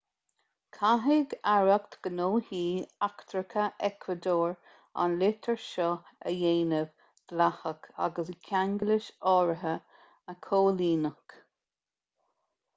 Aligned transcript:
caithfidh 0.75 1.33
aireacht 1.49 1.97
gnóthaí 2.05 2.61
eachtracha 3.07 3.65
eacuadór 3.89 4.55
an 5.03 5.13
litir 5.23 5.61
seo 5.65 5.89
a 6.31 6.33
dhéanamh 6.39 6.95
dleathach 7.33 7.87
agus 8.07 8.33
ceanglais 8.49 9.11
áirithe 9.35 9.75
a 10.35 10.37
chomhlíonadh 10.49 11.37